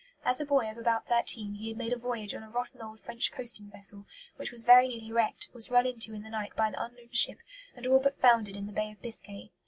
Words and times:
As 0.25 0.41
a 0.41 0.45
boy 0.47 0.67
of 0.67 0.79
about 0.79 1.05
thirteen 1.05 1.53
he 1.53 1.67
had 1.67 1.77
made 1.77 1.93
a 1.93 1.95
voyage 1.95 2.33
on 2.33 2.41
a 2.41 2.49
rotten 2.49 2.81
old 2.81 2.99
French 2.99 3.31
coasting 3.31 3.67
vessel, 3.69 4.07
which 4.35 4.51
was 4.51 4.65
very 4.65 4.87
nearly 4.87 5.11
wrecked; 5.11 5.49
was 5.53 5.69
run 5.69 5.85
into 5.85 6.15
in 6.15 6.23
the 6.23 6.29
night 6.31 6.55
by 6.55 6.69
an 6.69 6.75
unknown 6.75 7.11
ship; 7.11 7.37
and 7.75 7.85
all 7.85 7.99
but 7.99 8.19
foundered 8.19 8.55
in 8.55 8.65
the 8.65 8.73
Bay 8.73 8.91
of 8.93 8.99
Biscay. 9.03 9.51